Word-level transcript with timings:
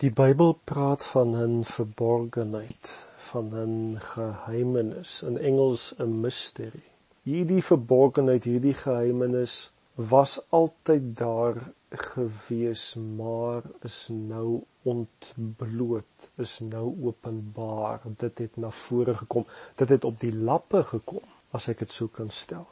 Die 0.00 0.08
Bybel 0.08 0.54
praat 0.68 1.02
van 1.04 1.34
'n 1.38 1.64
verborgenheid, 1.70 2.86
van 3.30 3.48
'n 3.62 3.98
geheimenis, 4.12 5.10
in 5.30 5.36
Engels 5.48 5.82
'n 6.04 6.20
mystery. 6.20 6.82
Hierdie 7.22 7.64
verborgenheid, 7.64 8.44
hierdie 8.44 8.74
geheimenis 8.74 9.72
was 10.12 10.32
altyd 10.60 11.16
daar 11.16 11.60
gewees, 11.90 12.94
maar 12.94 13.62
is 13.90 14.08
nou 14.12 14.62
ontbloot, 14.82 16.30
is 16.36 16.58
nou 16.58 16.86
openbaar. 17.02 18.00
Dit 18.16 18.38
het 18.38 18.56
na 18.56 18.70
vore 18.70 19.14
gekom. 19.14 19.46
Dit 19.76 19.88
het 19.88 20.04
op 20.04 20.20
die 20.20 20.36
lappe 20.36 20.84
gekom, 20.84 21.24
as 21.50 21.68
ek 21.68 21.78
dit 21.78 21.92
sou 21.92 22.08
kan 22.08 22.30
stel. 22.30 22.66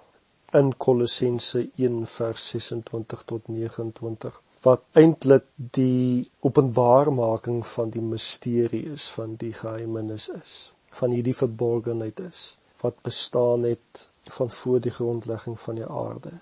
In 0.53 0.77
Kolossense 0.77 1.69
1 1.77 2.07
vers 2.07 2.49
26 2.49 3.23
tot 3.25 3.49
29 3.49 4.43
wat 4.67 4.83
eintlik 4.93 5.45
die 5.79 6.31
openbarmaking 6.41 7.61
van 7.67 7.91
die 7.95 8.03
misterie 8.03 8.85
is 8.95 9.09
van 9.19 9.37
die 9.43 9.53
geheimenis 9.53 10.29
is 10.35 10.57
van 11.01 11.15
hierdie 11.15 11.37
verborgenheid 11.41 12.21
is 12.25 12.43
wat 12.83 13.03
bestaan 13.07 13.67
het 13.69 14.09
van 14.39 14.51
voor 14.51 14.81
die 14.81 14.95
grondlegging 14.95 15.61
van 15.61 15.75
die 15.75 15.87
aarde. 15.87 16.33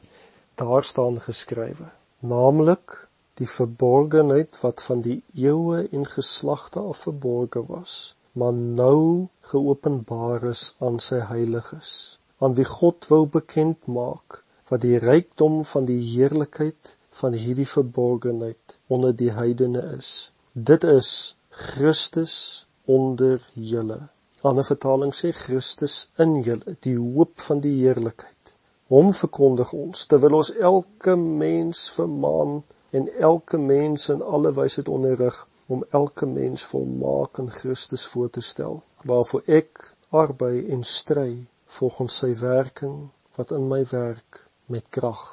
Daar 0.54 0.84
staan 0.84 1.20
geskrywe 1.20 1.90
naamlik 2.20 3.08
die 3.40 3.48
verborgenheid 3.48 4.60
wat 4.60 4.82
van 4.82 5.02
die 5.04 5.18
eeue 5.34 5.82
en 5.92 6.06
geslagte 6.08 6.80
af 6.80 7.04
verborge 7.08 7.62
was 7.68 7.96
maar 8.32 8.52
nou 8.52 9.28
geopenbaar 9.50 10.44
is 10.50 10.62
aan 10.78 10.98
sy 11.06 11.20
heiliges 11.30 11.90
aan 12.38 12.56
wie 12.58 12.68
God 12.68 13.08
wou 13.12 13.22
bekend 13.38 13.88
maak 13.98 14.42
wat 14.70 14.82
die 14.84 14.98
rykdom 15.04 15.62
van 15.72 15.88
die 15.90 16.00
heerlikheid 16.04 16.96
van 17.16 17.32
hierdie 17.32 17.68
verborgenheid 17.68 18.78
onder 18.92 19.14
die 19.16 19.30
heidene 19.32 19.82
is. 19.96 20.32
Dit 20.52 20.84
is 20.84 21.10
Christus 21.48 22.36
onder 22.84 23.40
julle. 23.52 23.98
Ander 24.46 24.66
vertaling 24.68 25.14
sê 25.16 25.32
Christus 25.34 25.96
in 26.22 26.36
julle, 26.46 26.76
die 26.86 26.96
hoop 26.98 27.40
van 27.48 27.62
die 27.64 27.74
heerlikheid. 27.78 28.52
Hom 28.92 29.10
verkondig 29.16 29.72
ons 29.74 30.04
terwyl 30.10 30.38
ons 30.38 30.52
elke 30.70 31.16
mens 31.16 31.86
vermaan 31.96 32.60
en 32.94 33.08
elke 33.30 33.58
mens 33.58 34.06
in 34.14 34.22
alle 34.22 34.52
wysheid 34.60 34.92
onderrig 34.92 35.40
om 35.72 35.82
elke 35.90 36.28
mens 36.30 36.68
volmaak 36.70 37.40
in 37.42 37.50
Christus 37.50 38.06
voor 38.12 38.30
te 38.30 38.44
stel. 38.44 38.82
Waarvoor 39.02 39.42
ek 39.58 39.82
arbei 40.14 40.68
en 40.76 40.84
stry 40.86 41.30
volgens 41.80 42.22
sy 42.22 42.30
werking 42.44 43.08
wat 43.40 43.56
in 43.56 43.66
my 43.72 43.82
werk 43.90 44.44
met 44.70 44.86
krag 44.94 45.26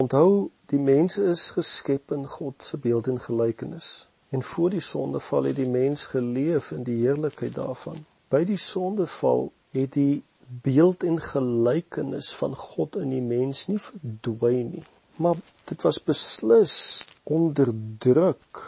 Onthou, 0.00 0.50
die 0.72 0.78
mens 0.80 1.18
is 1.18 1.50
geskep 1.52 2.12
in 2.16 2.22
God 2.26 2.64
se 2.64 2.78
beeld 2.80 3.06
en 3.06 3.20
gelykenis. 3.20 4.08
En 4.30 4.42
voor 4.42 4.70
die 4.70 4.80
sondeval 4.80 5.50
het 5.50 5.56
die 5.56 5.68
mens 5.68 6.06
geleef 6.14 6.70
in 6.72 6.86
die 6.86 7.02
heerlikheid 7.02 7.54
daarvan. 7.58 7.98
By 8.32 8.40
die 8.48 8.56
sondeval 8.56 9.50
het 9.76 9.92
die 9.98 10.22
beeld 10.64 11.04
en 11.04 11.20
gelykenis 11.20 12.30
van 12.38 12.56
God 12.56 12.96
in 12.96 13.12
die 13.12 13.20
mens 13.20 13.66
nie 13.68 13.78
verdwyn 13.78 14.70
nie, 14.78 14.86
maar 15.20 15.36
dit 15.68 15.84
was 15.84 16.00
beslis 16.02 16.76
onderdruk, 17.22 18.62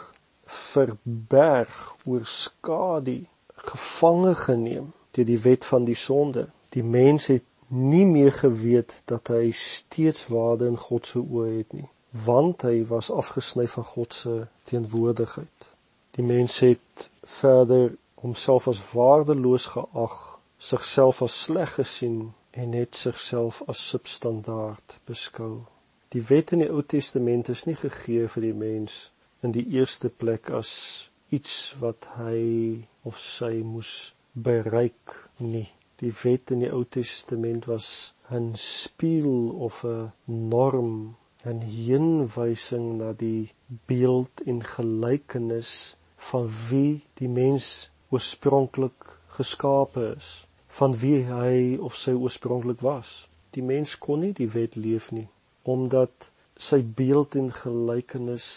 verberg, 0.45 1.79
oorskadu, 2.05 3.23
gevange 3.71 4.35
geneem 4.45 4.91
deur 5.17 5.27
die 5.27 5.41
wet 5.41 5.65
van 5.65 5.89
die 5.89 5.97
sonde. 5.97 6.45
Die 6.73 6.85
mens 6.85 7.25
het 7.33 7.43
nie 7.73 8.05
meer 8.05 8.31
geweet 8.31 9.01
dat 9.09 9.31
hy 9.33 9.51
steeds 9.57 10.27
waarde 10.29 10.67
in 10.69 10.77
God 10.77 11.07
se 11.09 11.19
oë 11.21 11.47
het 11.57 11.73
nie, 11.73 11.87
want 12.25 12.61
hy 12.67 12.83
was 12.89 13.09
afgesny 13.11 13.65
van 13.71 13.87
God 13.95 14.13
se 14.13 14.35
teenwoordigheid. 14.69 15.69
Die 16.13 16.25
mens 16.25 16.59
het 16.61 17.09
verder 17.39 17.95
homself 18.21 18.67
as 18.69 18.81
waardeloos 18.93 19.65
geag, 19.73 20.17
sigself 20.57 21.21
as 21.25 21.39
sleg 21.47 21.73
gesien 21.79 22.19
en 22.51 22.69
net 22.77 22.95
sigself 22.95 23.63
as 23.67 23.81
substandaard 23.89 24.99
beskou. 25.09 25.65
Die 26.13 26.21
wet 26.29 26.53
in 26.53 26.61
die 26.61 26.69
Ou 26.69 26.83
Testament 26.85 27.49
is 27.49 27.65
nie 27.65 27.75
gegee 27.79 28.29
vir 28.29 28.45
die 28.45 28.57
mens 28.57 28.99
in 29.41 29.55
die 29.55 29.65
eerste 29.73 30.13
plek 30.13 30.53
as 30.53 30.73
iets 31.33 31.73
wat 31.81 32.05
hy 32.19 32.85
of 33.01 33.17
sy 33.17 33.55
moes 33.65 34.13
bereik 34.33 35.17
nie. 35.41 35.71
Die 36.03 36.13
wet 36.23 36.51
in 36.51 36.63
die 36.63 36.71
Ou 36.75 36.83
Testament 36.97 37.67
was 37.71 37.87
'n 38.29 38.51
spieël 38.55 39.51
of 39.67 39.83
'n 39.83 40.11
norm, 40.53 40.93
'n 41.45 41.61
heenwysing 41.61 42.87
na 43.01 43.13
die 43.25 43.51
beeld 43.91 44.41
en 44.45 44.63
gelykenis 44.75 45.73
van 46.29 46.49
wie 46.69 47.03
die 47.19 47.29
mens 47.41 47.67
oorspronklik 48.09 49.17
geskape 49.37 50.15
is, 50.17 50.47
van 50.67 50.97
wie 51.03 51.19
hy 51.23 51.77
of 51.77 51.95
sy 51.95 52.11
oorspronklik 52.11 52.81
was. 52.81 53.27
Die 53.51 53.63
mens 53.63 53.97
kon 53.97 54.19
nie 54.19 54.33
die 54.33 54.51
wet 54.57 54.75
leef 54.75 55.11
nie 55.11 55.29
omdat 55.63 56.31
sy 56.59 56.81
beeld 56.83 57.35
en 57.39 57.51
gelykenis 57.55 58.47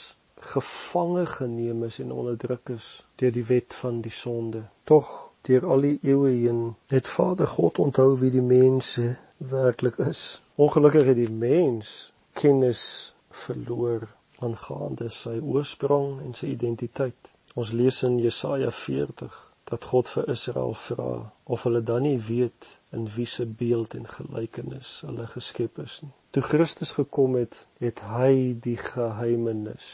gevange 0.52 1.26
geneem 1.26 1.84
is 1.86 1.98
en 2.02 2.12
onderdruk 2.12 2.74
is 2.74 2.88
deur 3.20 3.32
die 3.32 3.46
wet 3.46 3.74
van 3.74 4.00
die 4.04 4.12
sonde. 4.12 4.66
Tog 4.84 5.12
deur 5.46 5.66
al 5.66 5.86
die 5.86 5.98
eeue 6.02 6.32
heen 6.32 6.60
het 6.92 7.08
Vader 7.08 7.46
God 7.46 7.78
onthou 7.78 8.10
wie 8.20 8.30
die 8.34 8.44
mense 8.44 9.16
werklik 9.36 9.98
is. 9.98 10.42
Ongelukkig 10.54 11.06
het 11.12 11.18
die 11.20 11.32
mens 11.32 12.12
kennis 12.32 13.14
verloor 13.30 14.08
aangaande 14.44 15.08
sy 15.12 15.38
oorsprong 15.40 16.20
en 16.24 16.34
sy 16.36 16.52
identiteit. 16.52 17.32
Ons 17.56 17.72
lees 17.72 18.02
in 18.04 18.18
Jesaja 18.20 18.70
40 18.70 19.36
dat 19.66 19.84
God 19.90 20.08
vir 20.08 20.28
Israel 20.30 20.74
vra 20.78 21.12
of 21.44 21.64
hulle 21.66 21.82
dan 21.82 22.04
nie 22.06 22.18
weet 22.28 22.68
in 22.94 23.08
wie 23.16 23.26
se 23.26 23.46
beeld 23.46 23.96
en 23.98 24.06
gelykenis 24.06 25.00
hulle 25.06 25.26
geskep 25.32 25.80
is 25.82 25.98
nie. 26.02 26.12
Toe 26.30 26.42
Christus 26.42 26.92
gekom 26.98 27.34
het, 27.40 27.64
het 27.80 28.02
hy 28.12 28.54
die 28.62 28.76
geheimenis 28.76 29.88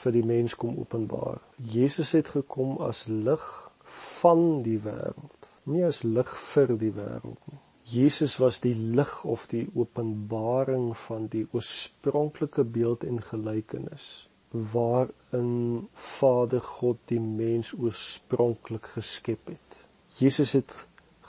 vir 0.00 0.16
die 0.16 0.24
mens 0.26 0.56
kom 0.56 0.78
openbaar. 0.80 1.38
Jesus 1.56 2.12
het 2.16 2.32
gekom 2.34 2.78
as 2.84 3.04
lig 3.08 3.44
van 3.86 4.62
die 4.66 4.78
wêreld, 4.82 5.50
nie 5.70 5.84
as 5.86 6.02
lig 6.04 6.30
vir 6.48 6.74
die 6.80 6.92
wêreld 6.94 7.42
nie. 7.50 7.60
Jesus 7.86 8.40
was 8.42 8.58
die 8.64 8.74
lig 8.74 9.12
of 9.24 9.46
die 9.46 9.68
openbaring 9.78 10.88
van 11.06 11.28
die 11.30 11.44
oorspronklike 11.52 12.64
beeld 12.64 13.06
en 13.06 13.20
gelykenis 13.22 14.06
waarin 14.50 15.88
Vader 15.92 16.60
God 16.60 16.98
die 17.10 17.20
mens 17.20 17.72
oorspronklik 17.74 18.86
geskep 18.96 19.52
het. 19.52 19.88
Jesus 20.08 20.52
het 20.52 20.74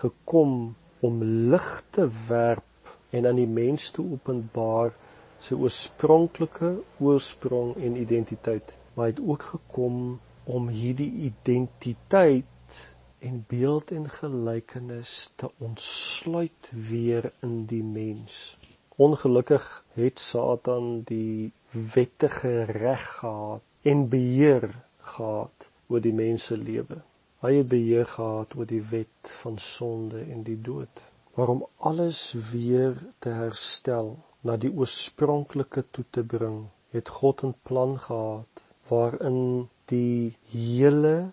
gekom 0.02 0.76
om 1.00 1.24
lig 1.24 1.68
te 1.90 2.08
werp 2.28 2.94
en 3.10 3.28
aan 3.28 3.42
die 3.42 3.50
mens 3.50 3.92
te 3.92 4.02
openbaar 4.02 4.94
sy 5.40 5.58
oorspronklike 5.58 6.72
oorsprong 7.04 7.76
en 7.78 7.98
identiteit, 8.02 8.74
maar 8.94 9.08
hy 9.08 9.14
het 9.14 9.22
ook 9.22 9.44
gekom 9.52 10.00
om 10.48 10.68
hierdie 10.72 11.12
identiteit 11.28 12.78
en 13.20 13.44
beeld 13.48 13.92
en 13.92 14.06
gelykenis 14.10 15.32
te 15.36 15.50
ontsluit 15.58 16.70
weer 16.90 17.32
in 17.44 17.66
die 17.68 17.84
mens. 17.84 18.58
Ongelukkig 18.96 19.66
het 19.94 20.20
Satan 20.20 21.02
die 21.10 21.52
wettige 21.94 22.64
reg 22.64 23.04
gehad 23.20 23.62
en 23.82 24.08
beheer 24.10 24.70
gehad 25.12 25.70
oor 25.88 26.02
die 26.02 26.14
mens 26.14 26.48
se 26.50 26.58
lewe. 26.58 27.02
Hy 27.44 27.54
het 27.60 27.70
beheer 27.70 28.08
gehad 28.10 28.56
oor 28.58 28.70
die 28.70 28.82
wet 28.92 29.36
van 29.44 29.60
sonde 29.62 30.24
en 30.24 30.42
die 30.48 30.58
dood. 30.62 31.04
Waarom 31.38 31.66
alles 31.78 32.22
weer 32.52 32.96
te 33.20 33.30
herstel, 33.30 34.16
na 34.42 34.56
die 34.58 34.72
oorspronklike 34.74 35.84
toe 35.92 36.06
te 36.10 36.24
bring, 36.24 36.64
het 36.96 37.10
God 37.20 37.44
'n 37.44 37.56
plan 37.68 38.00
gehad 38.00 38.64
waarin 38.90 39.70
die 39.88 40.38
hele 40.52 41.32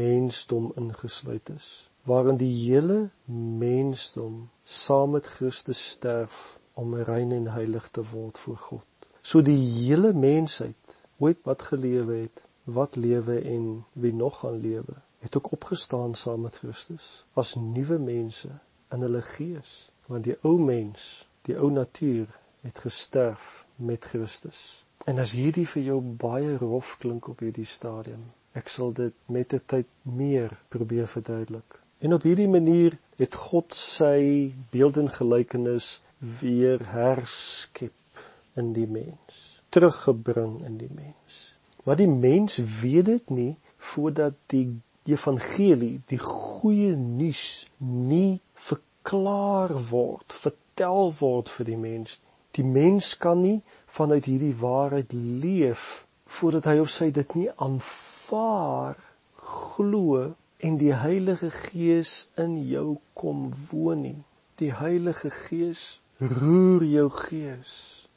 mensdom 0.00 0.72
ingesluit 0.76 1.50
is 1.54 1.68
waarin 2.06 2.36
die 2.38 2.52
hele 2.54 3.10
mensdom 3.58 4.48
saam 4.62 5.10
met 5.10 5.26
Christus 5.26 5.80
sterf 5.90 6.60
om 6.74 6.94
rein 6.94 7.32
en 7.32 7.48
heilig 7.50 7.88
te 7.90 8.04
word 8.12 8.38
voor 8.38 8.56
God. 8.56 9.08
So 9.22 9.42
die 9.42 9.58
hele 9.58 10.12
mensheid, 10.14 10.94
ooit 11.18 11.42
wat 11.42 11.66
gelewe 11.72 12.20
het, 12.20 12.44
wat 12.64 12.96
lewe 12.96 13.40
en 13.40 13.66
wie 13.92 14.14
nog 14.14 14.38
gaan 14.44 14.60
lewe, 14.62 15.00
het 15.18 15.36
ook 15.36 15.50
opgestaan 15.58 16.14
saam 16.14 16.46
met 16.46 16.62
Christus 16.62 17.24
as 17.34 17.56
nuwe 17.58 17.98
mense 17.98 18.52
in 18.94 19.02
hulle 19.02 19.22
gees, 19.34 19.90
want 20.06 20.28
die 20.28 20.38
ou 20.46 20.60
mens, 20.62 21.26
die 21.42 21.58
ou 21.58 21.72
natuur 21.74 22.30
het 22.62 22.78
gesterf 22.86 23.66
met 23.76 24.04
Christus. 24.04 24.85
En 25.06 25.20
as 25.22 25.36
hierdie 25.38 25.68
vir 25.70 25.82
jou 25.86 26.00
baie 26.02 26.56
rof 26.58 26.96
klink 26.98 27.28
op 27.30 27.42
hierdie 27.44 27.68
stadium, 27.70 28.24
ek 28.58 28.70
sal 28.72 28.90
dit 28.90 29.14
met 29.30 29.52
die 29.52 29.60
tyd 29.62 29.86
meer 30.02 30.56
probeer 30.74 31.06
verduidelik. 31.06 31.76
En 32.02 32.16
op 32.16 32.26
hierdie 32.26 32.48
manier 32.50 32.96
het 33.20 33.36
God 33.38 33.76
sy 33.78 34.50
beeld 34.72 34.98
en 34.98 35.12
gelykenis 35.14 36.00
weer 36.40 36.82
herskep 36.90 38.24
in 38.58 38.72
die 38.74 38.88
mens, 38.90 39.60
teruggebring 39.70 40.58
in 40.66 40.80
die 40.82 40.90
mens. 40.90 41.38
Maar 41.86 42.02
die 42.02 42.10
mens 42.10 42.58
weet 42.80 43.06
dit 43.12 43.30
nie 43.30 43.52
voordat 43.92 44.34
die 44.50 44.66
evangelie, 45.06 46.00
die 46.10 46.18
goeie 46.18 46.96
nuus 46.98 47.46
nie 47.78 48.40
verklaar 48.58 49.70
word, 49.92 50.34
vertel 50.34 51.12
word 51.20 51.52
vir 51.54 51.70
die 51.70 51.78
mens. 51.78 52.18
Die 52.58 52.66
mens 52.66 53.14
kan 53.22 53.44
nie 53.44 53.60
vanuit 53.96 54.24
hierdie 54.28 54.54
waarheid 54.60 55.12
leef 55.16 56.04
voordat 56.26 56.66
hy 56.70 56.78
of 56.82 56.90
sy 56.90 57.10
dit 57.14 57.34
nie 57.38 57.48
aanvaar, 57.62 58.98
glo 59.46 60.34
en 60.66 60.78
die 60.80 60.92
Heilige 60.96 61.52
Gees 61.54 62.26
in 62.40 62.58
jou 62.66 62.98
kom 63.14 63.50
woon 63.70 64.02
nie. 64.02 64.18
Die 64.60 64.72
Heilige 64.74 65.30
Gees 65.30 66.00
roer 66.18 66.84
jou 66.88 67.08
gees, 67.12 67.74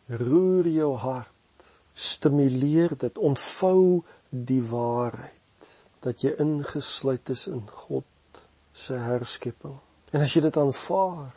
roer 0.08 0.68
jou 0.72 0.94
hart, 1.04 1.68
stimuleer 1.94 2.96
dit, 2.98 3.18
ontvou 3.18 4.04
die 4.32 4.62
waarheid 4.64 5.72
dat 6.04 6.24
jy 6.24 6.32
ingesluit 6.40 7.30
is 7.36 7.48
in 7.52 7.66
God 7.68 8.44
se 8.72 8.96
herskepping. 8.96 9.76
En 10.16 10.24
as 10.24 10.32
jy 10.34 10.46
dit 10.48 10.58
aanvaar, 10.58 11.34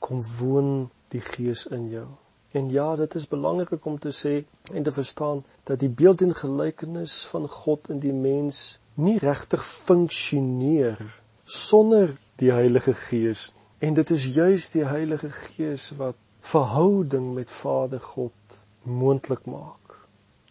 kom 0.00 0.22
woon 0.38 0.88
die 1.12 1.20
Gees 1.20 1.66
in 1.68 1.90
jou. 1.92 2.08
En 2.52 2.70
ja, 2.70 2.96
dit 2.96 3.14
is 3.14 3.28
belangrik 3.28 3.84
om 3.84 3.98
te 3.98 4.12
sê 4.12 4.44
en 4.72 4.82
te 4.82 4.92
verstaan 4.92 5.44
dat 5.62 5.78
die 5.78 5.88
beeld 5.88 6.20
en 6.20 6.34
gelykenis 6.34 7.26
van 7.26 7.48
God 7.48 7.88
in 7.88 7.98
die 7.98 8.12
mens 8.12 8.78
nie 8.94 9.18
regtig 9.18 9.64
funksioneer 9.64 11.00
sonder 11.44 12.14
die 12.36 12.52
Heilige 12.52 12.94
Gees 12.94 13.52
en 13.78 13.94
dit 13.94 14.10
is 14.10 14.24
juis 14.34 14.70
die 14.70 14.84
Heilige 14.84 15.30
Gees 15.30 15.90
wat 15.98 16.16
verhouding 16.40 17.34
met 17.34 17.50
Vader 17.50 18.00
God 18.00 18.60
moontlik 18.82 19.44
maak. 19.44 19.98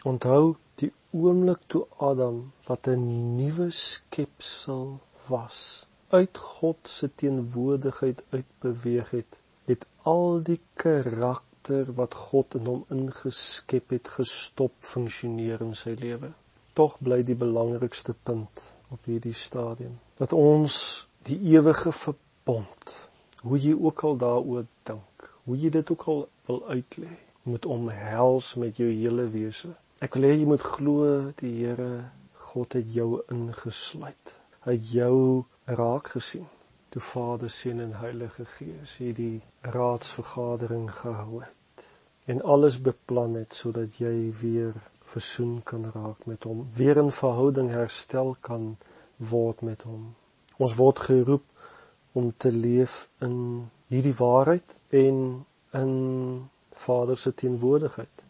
Onthou 0.03 0.55
die 0.75 0.91
oomblik 1.11 1.63
toe 1.67 1.85
Adam 1.97 2.51
wat 2.67 2.87
'n 2.87 3.35
nuwe 3.39 3.71
skepsel 3.71 4.99
was 5.27 5.87
uit 6.07 6.37
God 6.37 6.77
se 6.87 7.09
teenwoordigheid 7.15 8.23
uitbeweeg 8.29 9.09
het, 9.11 9.41
het 9.65 9.85
al 10.01 10.43
die 10.43 10.61
karakter 10.73 11.54
wat 11.97 12.17
God 12.29 12.57
in 12.59 12.65
hom 12.69 12.83
ingeskep 12.93 13.95
het 13.95 14.11
gestop 14.17 14.73
funksioneer 14.79 15.61
in 15.65 15.75
sy 15.75 15.95
lewe. 15.99 16.31
Tog 16.73 16.97
bly 16.99 17.21
die 17.23 17.37
belangrikste 17.39 18.15
punt 18.23 18.65
op 18.93 19.07
hierdie 19.09 19.35
stadium 19.35 19.97
dat 20.19 20.33
ons 20.33 20.75
die 21.27 21.37
ewige 21.51 21.91
verbond, 21.91 22.93
hoe 23.41 23.57
jy 23.59 23.73
ook 23.75 24.03
al 24.07 24.19
daaroor 24.21 24.67
dink, 24.87 25.29
hoe 25.43 25.57
jy 25.59 25.71
dit 25.73 25.91
ook 25.91 26.05
al 26.11 26.21
wil 26.47 26.61
uitlê, 26.69 27.09
moet 27.43 27.65
omhels 27.65 28.53
met 28.61 28.77
jou 28.79 28.87
hele 28.91 29.25
wese 29.33 29.73
Ek 30.03 30.17
wil 30.17 30.25
hê 30.27 30.33
jy 30.35 30.47
moet 30.49 30.59
glo 30.59 31.03
die 31.39 31.53
Here 31.55 31.89
God 32.49 32.73
het 32.75 32.89
jou 32.91 33.21
ingesluit. 33.31 34.33
Hy 34.65 34.73
het 34.75 34.89
jou 34.91 35.45
raak 35.71 36.09
gesien. 36.11 36.43
Toe 36.95 37.03
Vader, 37.03 37.49
Seun 37.49 37.79
en 37.83 37.97
Heilige 37.99 38.45
Gees 38.45 38.93
hierdie 39.01 39.41
raadsvergadering 39.61 40.85
gehou 40.95 41.41
het 41.41 41.87
en 42.31 42.37
alles 42.53 42.77
beplan 42.85 43.33
het 43.35 43.57
sodat 43.57 43.97
jy 43.99 44.29
weer 44.41 44.77
versoen 45.03 45.57
kan 45.71 45.83
raak 45.95 46.23
met 46.31 46.47
hom, 46.47 46.61
weer 46.79 47.01
'n 47.03 47.11
verhouding 47.17 47.69
herstel 47.69 48.31
kan 48.39 48.77
word 49.17 49.61
met 49.61 49.81
hom. 49.81 50.15
Ons 50.57 50.75
word 50.79 50.99
geroep 51.09 51.43
om 52.11 52.31
te 52.37 52.51
leef 52.51 53.09
in 53.19 53.35
hierdie 53.91 54.15
waarheid 54.21 54.79
en 54.89 55.45
in 55.83 55.93
Vader 56.71 57.17
se 57.17 57.33
teenwoordigheid 57.33 58.24